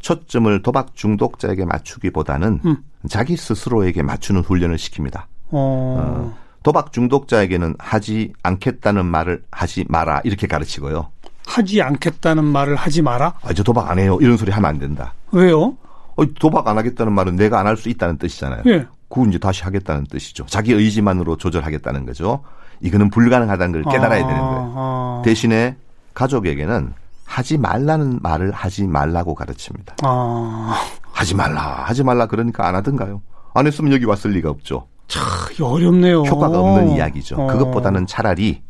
[0.00, 2.76] 초점을 도박 중독자에게 맞추기보다는 음.
[3.10, 5.24] 자기 스스로에게 맞추는 훈련을 시킵니다.
[5.50, 5.98] 어.
[6.30, 11.10] 어, 도박 중독자에게는 하지 않겠다는 말을 하지 마라 이렇게 가르치고요.
[11.46, 13.34] 하지 않겠다는 말을 하지 마라?
[13.42, 14.16] 아, 저 도박 안 해요.
[14.22, 15.12] 이런 소리 하면 안 된다.
[15.32, 15.76] 왜요?
[16.16, 18.62] 어, 도박 안 하겠다는 말은 내가 안 할 수 있다는 뜻이잖아요.
[18.68, 18.86] 예.
[19.10, 20.46] 그건 이제 다시 하겠다는 뜻이죠.
[20.46, 22.42] 자기 의지만으로 조절하겠다는 거죠.
[22.86, 24.72] 이거는 불가능하다는 걸 깨달아야 아, 되는 거예요.
[24.76, 25.22] 아.
[25.24, 25.76] 대신에
[26.14, 26.92] 가족에게는
[27.24, 29.96] 하지 말라는 말을 하지 말라고 가르칩니다.
[30.04, 30.76] 아.
[31.10, 33.22] 하지 말라, 하지 말라 그러니까 안 하던가요?
[33.54, 34.86] 안 했으면 여기 왔을 리가 없죠.
[35.08, 35.24] 참
[35.60, 36.22] 어렵네요.
[36.22, 37.36] 효과가 없는 이야기죠.
[37.36, 37.46] 어.
[37.48, 38.62] 그것보다는 차라리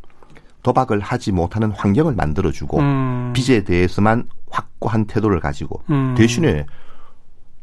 [0.62, 3.32] 도박을 하지 못하는 환경을 만들어주고 음.
[3.34, 6.14] 빚에 대해서만 확고한 태도를 가지고 음.
[6.16, 6.64] 대신에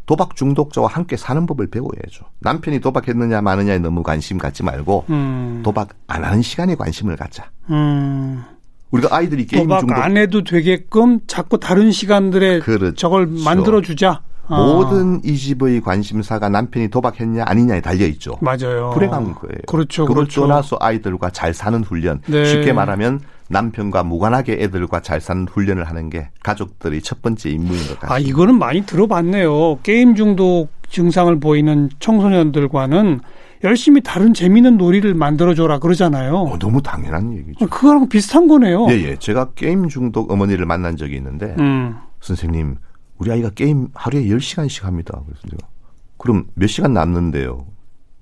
[0.06, 2.26] 도박 중독자와 함께 사는 법을 배워야죠.
[2.42, 5.62] 남편이 도박했느냐 마느냐에 너무 관심 갖지 말고 음.
[5.63, 7.50] 도박 안 하는 시간에 관심을 갖자.
[7.70, 8.44] 음.
[8.92, 12.96] 우리가 아이들이 게임 도박 중독 안 해도 되게끔 자꾸 다른 시간들에 그렇죠.
[12.96, 14.22] 저걸 만들어 주자.
[14.48, 14.58] 아.
[14.58, 18.38] 모든 이 집의 관심사가 남편이 도박했냐 아니냐에 달려 있죠.
[18.42, 18.92] 맞아요.
[18.94, 19.58] 불행한 거예요.
[19.68, 20.04] 그렇죠.
[20.06, 20.42] 그걸 그렇죠.
[20.42, 22.22] 떠나서 아이들과 잘 사는 훈련.
[22.28, 22.46] 네.
[22.46, 23.22] 쉽게 말하면
[23.54, 28.13] 남편과 무관하게 애들과 잘 사는 훈련을 하는 게 가족들의 첫 번째 임무인 것 같습니다.
[28.13, 29.80] 아, 이거는 많이 들어봤네요.
[29.84, 33.22] 게임 중독 증상을 보이는 청소년들과는
[33.63, 36.36] 열심히 다른 재미있는 놀이를 만들어줘라 그러잖아요.
[36.36, 37.68] 어, 너무 당연한 얘기죠.
[37.68, 38.88] 그거랑 비슷한 거네요.
[38.89, 39.16] 예, 예.
[39.16, 41.96] 제가 게임 중독 어머니를 만난 적이 있는데, 음.
[42.20, 42.76] 선생님,
[43.18, 45.22] 우리 아이가 게임 하루에 10시간씩 합니다.
[45.26, 45.68] 그래서 제가,
[46.18, 47.66] 그럼 몇 시간 남는데요?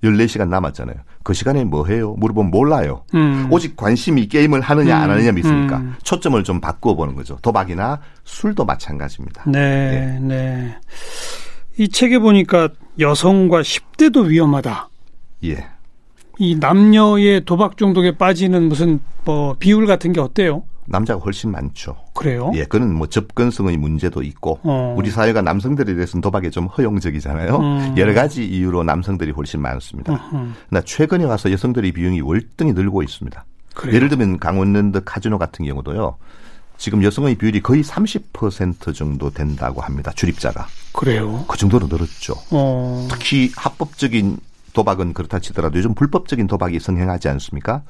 [0.04, 0.96] 14시간 남았잖아요.
[1.24, 2.16] 그 시간에 뭐 해요?
[2.18, 3.04] 물어보면 몰라요.
[3.14, 3.48] 음.
[3.52, 5.12] 오직 관심이 게임을 하느냐 안 음.
[5.12, 5.78] 하느냐 믿습니까?
[5.78, 5.96] 음.
[6.04, 7.38] 초점을 좀 바꾸어 보는 거죠.
[7.42, 9.44] 도박이나 술도 마찬가지입니다.
[9.48, 10.20] 네, 네.
[10.22, 10.78] 네.
[11.78, 14.90] 이 책에 보니까 여성과 10대도 위험하다.
[15.46, 15.68] 예.
[16.40, 20.64] 이 남녀의 도박 중독에 빠지는 무슨 뭐 비율 같은 게 어때요?
[20.92, 21.96] 남자가 훨씬 많죠.
[22.14, 22.52] 그래요?
[22.56, 24.96] 예, 그는 뭐 접근성의 문제도 있고 어.
[24.98, 27.56] 우리 사회가 남성들에 대해서는 도박에 좀 허용적이잖아요.
[27.58, 27.96] 음.
[27.98, 30.14] 여러 가지 이유로 남성들이 훨씬 많습니다.
[30.34, 30.54] 음.
[30.70, 33.44] 그러나 최근에 와서 여성들의 비용이 월등히 늘고 있습니다.
[33.74, 33.96] 그래요?
[33.96, 36.18] 예를 들면 강원랜드 카지노 같은 경우도요.
[36.78, 40.12] 지금 여성의 비율이 거의 30% 정도 된다고 합니다.
[40.16, 40.66] 출입자가.
[40.94, 41.46] 그래요?
[41.48, 42.34] 그 정도로 늘었죠.
[42.50, 43.08] 어.
[43.12, 44.38] 특히 합법적인
[44.74, 47.84] 도박은 그렇다 치더라도 요즘 불법적인 도박이 성행하지 않습니까?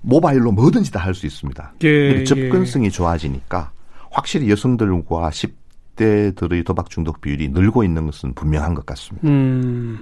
[0.00, 1.72] 모바일로 뭐든지 다 할 수 있습니다.
[1.84, 2.90] 예, 접근성이 예.
[2.90, 3.72] 좋아지니까
[4.10, 9.26] 확실히 여성들과 10대들의 도박 중독 비율이 늘고 있는 것은 분명한 것 같습니다.
[9.28, 10.00] 음,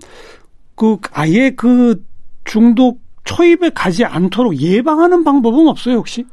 [0.74, 2.04] 그 아예 그
[2.44, 6.24] 중독 초입에 가지 않도록 예방하는 방법은 없어요 혹시?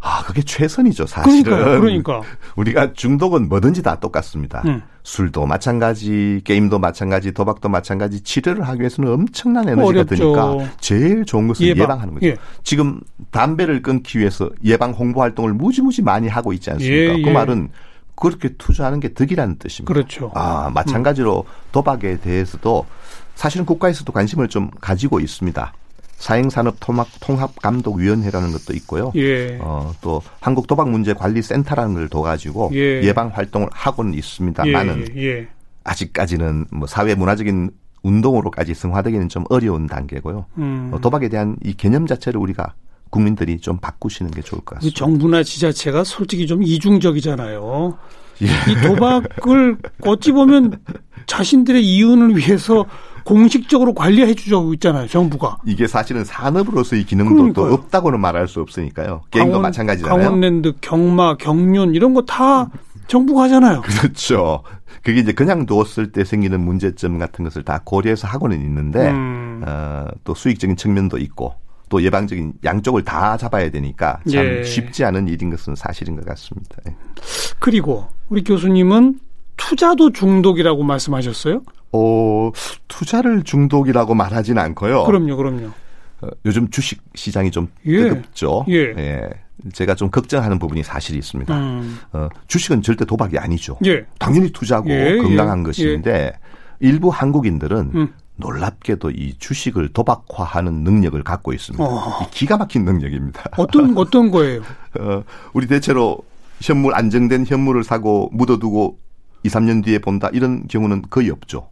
[0.00, 1.42] 아, 그게 최선이죠, 사실은.
[1.42, 2.22] 그러니까, 그러니까.
[2.56, 4.62] 우리가 중독은 뭐든지 다 똑같습니다.
[4.66, 4.82] 음.
[5.02, 10.14] 술도 마찬가지, 게임도 마찬가지, 도박도 마찬가지, 치료를 하기 위해서는 엄청난 에너지가 어렵죠.
[10.14, 12.00] 드니까 제일 좋은 것은 예방.
[12.00, 12.26] 하는 거죠.
[12.26, 12.36] 예.
[12.62, 17.14] 지금 담배를 끊기 위해서 예방 홍보 활동을 무지무지 많이 하고 있지 않습니까?
[17.14, 17.32] 예, 그 예.
[17.32, 17.70] 말은
[18.14, 19.92] 그렇게 투자하는 게 득이라는 뜻입니다.
[19.92, 20.30] 그렇죠.
[20.34, 21.52] 아, 마찬가지로 음.
[21.72, 22.86] 도박에 대해서도
[23.34, 25.72] 사실은 국가에서도 관심을 좀 가지고 있습니다.
[26.18, 29.12] 사행산업통합감독위원회라는 것도 있고요.
[29.14, 29.58] 예.
[29.60, 33.12] 어, 또 한국도박문제관리센터라는 걸 둬가지고 예.
[33.12, 35.48] 방 활동을 하고는 있습니다만은 예, 예, 예.
[35.84, 37.70] 아직까지는 뭐 사회 문화적인
[38.02, 40.46] 운동으로까지 승화되기는 좀 어려운 단계고요.
[40.58, 40.90] 음.
[40.92, 42.74] 어, 도박에 대한 이 개념 자체를 우리가
[43.10, 44.98] 국민들이 좀 바꾸시는 게 좋을 것 같습니다.
[44.98, 47.98] 정부나 지자체가 솔직히 좀 이중적이잖아요.
[48.42, 48.46] 예.
[48.72, 50.78] 이 도박을 어찌 보면
[51.26, 52.86] 자신들의 이윤을 위해서
[53.24, 55.58] 공식적으로 관리해 주고 있잖아요, 정부가.
[55.66, 59.22] 이게 사실은 산업으로서의 기능도 또 없다고는 말할 수 없으니까요.
[59.30, 60.18] 게임도 강원, 마찬가지잖아요.
[60.22, 62.70] 강원랜드, 경마, 경륜 이런 거 다
[63.08, 63.82] 정부가 하잖아요.
[63.82, 64.62] 그렇죠.
[65.02, 69.62] 그게 이제 그냥 두었을 때 생기는 문제점 같은 것을 다 고려해서 하고는 있는데 음.
[69.66, 71.54] 어, 또 수익적인 측면도 있고
[71.88, 74.64] 또 예방적인 양쪽을 다 잡아야 되니까 참 예.
[74.64, 76.76] 쉽지 않은 일인 것은 사실인 것 같습니다.
[76.88, 76.94] 예.
[77.58, 79.20] 그리고 우리 교수님은
[79.56, 81.62] 투자도 중독이라고 말씀하셨어요?
[81.92, 82.50] 어,
[82.86, 85.04] 투자를 중독이라고 말하지는 않고요.
[85.04, 85.66] 그럼요, 그럼요.
[86.20, 88.00] 어, 요즘 주식 시장이 좀 예.
[88.00, 88.64] 뜨겁죠.
[88.68, 88.94] 예.
[88.96, 89.28] 예.
[89.72, 91.56] 제가 좀 걱정하는 부분이 사실이 있습니다.
[91.58, 91.98] 음.
[92.12, 93.76] 어, 주식은 절대 도박이 아니죠.
[93.86, 94.04] 예.
[94.18, 95.16] 당연히 투자고 예, 예.
[95.16, 96.32] 건강한 것인데
[96.80, 98.12] 일부 한국인들은 음.
[98.38, 101.84] 놀랍게도 이 주식을 도박화하는 능력을 갖고 있습니다.
[101.84, 102.26] 어.
[102.30, 103.42] 기가 막힌 능력입니다.
[103.56, 104.62] 어떤 어떤 거예요?
[104.98, 105.22] 어,
[105.52, 106.18] 우리 대체로
[106.60, 108.98] 현물 안정된 현물을 사고 묻어두고
[109.44, 111.68] 2, 3년 뒤에 본다 이런 경우는 거의 없죠.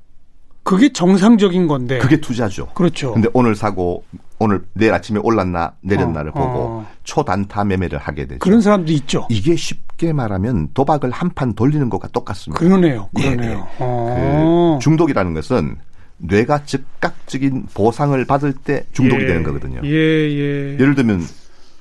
[0.63, 1.99] 그게 정상적인 건데.
[1.99, 2.67] 그게 투자죠.
[2.75, 3.13] 그렇죠.
[3.13, 4.03] 근데 오늘 사고
[4.41, 6.87] 오늘 내일 아침에 올랐나 내렸나를 어, 보고 어.
[7.05, 8.41] 초단타 매매를 하게 되죠.
[8.41, 9.27] 그런 사람도 있죠.
[9.31, 12.59] 이게 쉽게 말하면 도박을 한 판 돌리는 것과 똑같습니다.
[12.59, 13.09] 그러네요.
[13.15, 13.51] 그러네요.
[13.51, 13.67] 예, 예.
[13.79, 14.77] 어.
[14.81, 15.77] 그 중독이라는 것은
[16.19, 19.27] 뇌가 즉각적인 보상을 받을 때 중독이 예.
[19.27, 19.81] 되는 거거든요.
[19.85, 20.73] 예, 예.
[20.79, 21.23] 예를 들면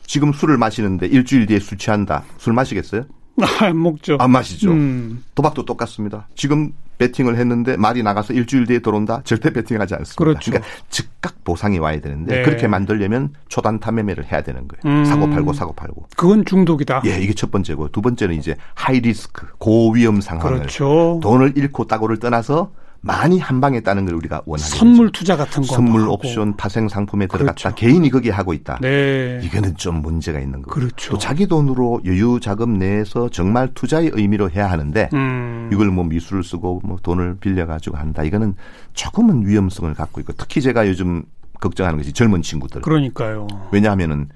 [0.06, 2.24] 지금 술을 마시는데 일주일 뒤에 술 취한다.
[2.38, 3.06] 술 마시겠어요?
[3.42, 4.18] 아, 안 먹죠.
[4.20, 4.72] 안 마시죠.
[4.72, 5.24] 음.
[5.36, 6.28] 도박도 똑같습니다.
[6.36, 9.22] 지금 배팅을 했는데 말이 나가서 일주일 뒤에 들어온다.
[9.26, 10.18] 절대 배팅하지 않습니다.
[10.18, 10.52] 그렇죠.
[10.52, 12.44] 그러니까 즉각 보상이 와야 되는데 네.
[12.44, 14.82] 그렇게 만들려면 초단타 매매를 해야 되는 거예요.
[15.00, 15.04] 음.
[15.04, 16.08] 사고 팔고 사고 팔고.
[16.16, 17.02] 그건 중독이다.
[17.06, 21.20] 예, 이게 첫 번째고 두 번째는 이제 high risk 고위험 상황을 그렇죠.
[21.22, 22.72] 돈을 잃고 따고를 떠나서
[23.06, 26.14] 많이 한 방에 따는 걸 우리가 원하는 선물 투자 같은 거 선물 하고.
[26.14, 27.76] 옵션 파생 상품에 들어갔다 그렇죠.
[27.76, 28.80] 개인이 거기에 하고 있다.
[28.82, 29.40] 네.
[29.44, 30.72] 이거는 좀 문제가 있는 거고.
[30.74, 31.12] 그렇죠.
[31.12, 35.70] 또 자기 돈으로 여유 자금 내에서 정말 투자의 의미로 해야 하는데 음.
[35.72, 38.24] 이걸 뭐 미술을 쓰고 뭐 돈을 빌려 가지고 한다.
[38.24, 38.56] 이거는
[38.94, 41.24] 조금은 위험성을 갖고 있고 특히 제가 요즘
[41.62, 42.82] 걱정하는 것이 젊은 친구들.
[42.82, 43.46] 그러니까요.
[43.72, 44.30] 왜냐하면은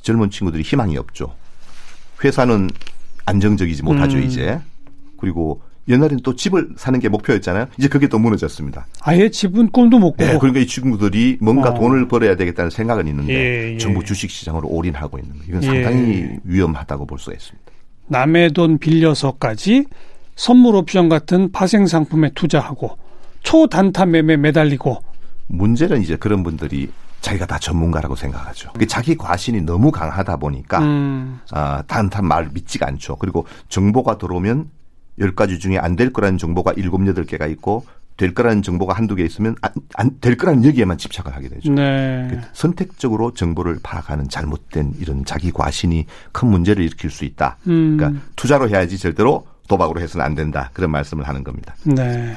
[0.00, 1.34] 젊은 친구들이 희망이 없죠.
[2.22, 2.70] 회사는
[3.26, 4.22] 안정적이지 못하죠 음.
[4.22, 4.60] 이제.
[5.18, 7.66] 그리고 옛날에는 또 집을 사는 게 목표였잖아요.
[7.78, 8.86] 이제 그게 또 무너졌습니다.
[9.00, 10.24] 아예 집은 꿈도 못 꾸고.
[10.24, 11.74] 네, 그러니까 이 친구들이 뭔가 어.
[11.74, 13.78] 돈을 벌어야 되겠다는 생각은 있는데 예, 예.
[13.78, 15.44] 전부 주식 시장으로 올인하고 있는 거예요.
[15.48, 16.38] 이건 상당히 예.
[16.44, 17.72] 위험하다고 볼 수가 있습니다.
[18.06, 19.86] 남의 돈 빌려서까지
[20.36, 22.96] 선물 옵션 같은 파생 상품에 투자하고
[23.42, 25.02] 초단타 매매 매달리고
[25.48, 26.90] 문제는 이제 그런 분들이
[27.20, 28.70] 자기가 다 전문가라고 생각하죠.
[28.88, 31.40] 자기 과신이 너무 강하다 보니까 음.
[31.52, 33.16] 아, 단타 말 믿지가 않죠.
[33.16, 34.68] 그리고 정보가 들어오면
[35.18, 37.84] 10가지 중에 안 될 거라는 정보가 7, 8개가 있고
[38.16, 41.72] 될 거라는 정보가 한두 개 있으면 안, 안될 거라는 얘기에만 집착을 하게 되죠.
[41.72, 42.28] 네.
[42.30, 47.56] 그 선택적으로 정보를 파악하는 잘못된 이런 자기 과신이 큰 문제를 일으킬 수 있다.
[47.68, 47.96] 음.
[47.96, 50.70] 그러니까 투자로 해야지 절대로 도박으로 해서는 안 된다.
[50.72, 51.74] 그런 말씀을 하는 겁니다.
[51.84, 52.36] 네.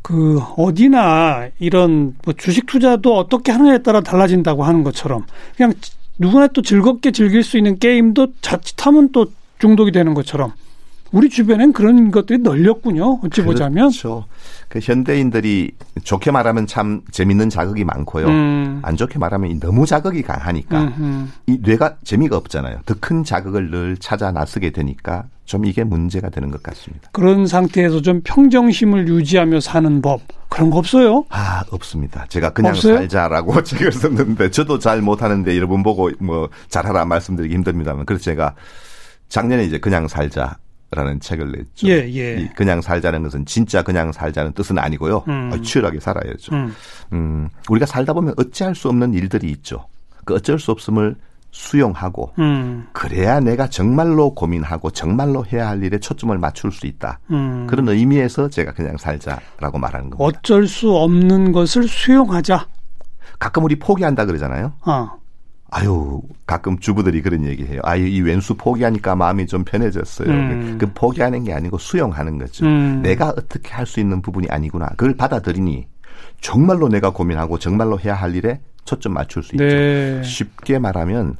[0.00, 5.24] 그 어디나 이런 뭐 주식 투자도 어떻게 하느냐에 따라 달라진다고 하는 것처럼
[5.56, 5.72] 그냥
[6.18, 9.26] 누구나 또 즐겁게 즐길 수 있는 게임도 자칫하면 또
[9.60, 10.52] 중독이 되는 것처럼
[11.12, 13.20] 우리 주변엔 그런 것들이 널렸군요.
[13.22, 13.88] 어찌 보자면.
[13.88, 14.24] 그렇죠.
[14.68, 15.72] 그 현대인들이
[16.02, 18.26] 좋게 말하면 참 재밌는 자극이 많고요.
[18.26, 18.80] 음.
[18.82, 21.26] 안 좋게 말하면 너무 자극이 강하니까 음흠.
[21.46, 22.78] 이 뇌가 재미가 없잖아요.
[22.86, 27.10] 더 큰 자극을 늘 찾아 나서게 되니까 좀 이게 문제가 되는 것 같습니다.
[27.12, 31.24] 그런 상태에서 좀 평정심을 유지하며 사는 법 그런 거 없어요?
[31.30, 32.24] 아 없습니다.
[32.28, 32.96] 제가 그냥 없어요?
[32.98, 38.54] 살자라고 책을 썼는데 저도 잘 못하는데 여러분 보고 뭐 잘하라 말씀드리기 힘듭니다만 그래서 제가
[39.28, 40.56] 작년에 이제 그냥 살자
[40.94, 41.88] 라는 책을 냈죠.
[41.88, 42.50] 예, 예.
[42.54, 45.24] 그냥 살자는 것은 진짜 그냥 살자는 뜻은 아니고요.
[45.26, 45.62] 음.
[45.62, 46.54] 치열하게 살아야죠.
[46.54, 46.74] 음.
[47.14, 47.48] 음.
[47.70, 49.86] 우리가 살다 보면 어찌할 수 없는 일들이 있죠.
[50.26, 51.16] 그 어쩔 수 없음을
[51.50, 52.86] 수용하고 음.
[52.92, 57.20] 그래야 내가 정말로 고민하고 정말로 해야 할 일에 초점을 맞출 수 있다.
[57.30, 57.66] 음.
[57.68, 60.38] 그런 의미에서 제가 그냥 살자라고 말하는 겁니다.
[60.38, 62.66] 어쩔 수 없는 것을 수용하자.
[63.38, 64.72] 가끔 우리 포기한다 그러잖아요.
[64.84, 65.21] 어.
[65.74, 67.80] 아유 가끔 주부들이 그런 얘기해요.
[67.82, 70.28] 아유 이 왼수 포기하니까 마음이 좀 편해졌어요.
[70.28, 70.76] 음.
[70.78, 72.66] 그 포기하는 게 아니고 수용하는 거죠.
[72.66, 73.00] 음.
[73.02, 74.88] 내가 어떻게 할 수 있는 부분이 아니구나.
[74.90, 75.86] 그걸 받아들이니
[76.42, 79.64] 정말로 내가 고민하고 정말로 해야 할 일에 초점 맞출 수 있죠.
[79.64, 80.22] 네.
[80.22, 81.36] 쉽게 말하면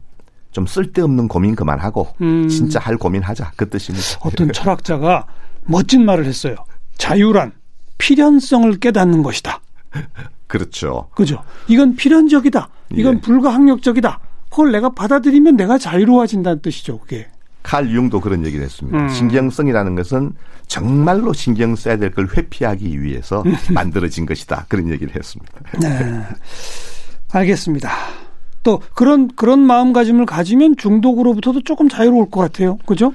[0.50, 2.48] 좀 쓸데없는 고민 그만하고 음.
[2.48, 4.06] 진짜 할 고민하자 그 뜻입니다.
[4.22, 5.26] 어떤 철학자가
[5.64, 6.56] 멋진 말을 했어요.
[6.96, 7.52] 자유란
[7.98, 9.60] 필연성을 깨닫는 것이다.
[10.46, 11.08] 그렇죠.
[11.14, 11.42] 그죠.
[11.68, 12.68] 이건 필연적이다.
[12.94, 13.20] 이건 예.
[13.20, 14.20] 불가항력적이다.
[14.50, 16.98] 그걸 내가 받아들이면 내가 자유로워진다는 뜻이죠.
[16.98, 17.28] 그게.
[17.62, 18.98] 칼 융도 그런 얘기를 했습니다.
[18.98, 19.08] 음.
[19.08, 20.32] 신경성이라는 것은
[20.66, 24.66] 정말로 신경 써야 될 걸 회피하기 위해서 만들어진 것이다.
[24.68, 25.52] 그런 얘기를 했습니다.
[25.80, 26.22] 네.
[27.30, 27.90] 알겠습니다.
[28.62, 32.78] 또 그런 그런 마음가짐을 가지면 중독으로부터도 조금 자유로울 것 같아요.
[32.84, 33.14] 그죠?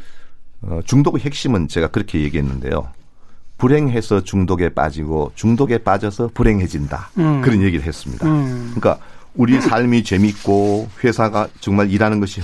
[0.61, 2.87] 어, 중독의 핵심은 제가 그렇게 얘기했는데요.
[3.57, 7.09] 불행해서 중독에 빠지고 중독에 빠져서 불행해진다.
[7.17, 7.41] 음.
[7.41, 8.27] 그런 얘기를 했습니다.
[8.27, 8.73] 음.
[8.75, 9.03] 그러니까
[9.35, 12.41] 우리 삶이 재밌고 회사가 정말 일하는 것이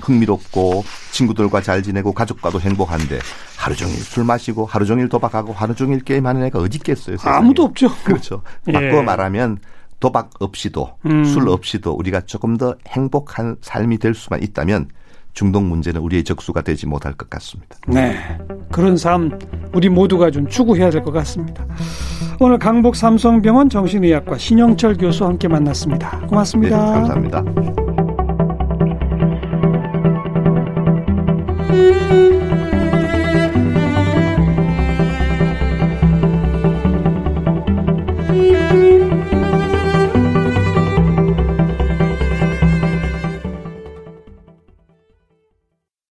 [0.00, 3.18] 흥미롭고 친구들과 잘 지내고 가족과도 행복한데
[3.56, 7.16] 하루 종일 술 마시고 하루 종일 도박하고 하루 종일 게임하는 애가 어디 있겠어요?
[7.16, 7.36] 세상에.
[7.36, 7.88] 아무도 없죠.
[8.04, 8.42] 그렇죠.
[8.66, 9.02] 바꿔 예.
[9.02, 9.58] 말하면
[10.00, 11.24] 도박 없이도 음.
[11.24, 14.88] 술 없이도 우리가 조금 더 행복한 삶이 될 수만 있다면
[15.34, 17.76] 중독 문제는 우리의 적수가 되지 못할 것 같습니다.
[17.88, 18.16] 네.
[18.72, 19.38] 그런 삶
[19.72, 21.66] 우리 모두가 좀 추구해야 될 것 같습니다.
[22.40, 26.20] 오늘 강복 삼성병원 정신의학과 신영철 교수와 함께 만났습니다.
[26.26, 26.76] 고맙습니다.
[26.76, 27.44] 네, 감사합니다.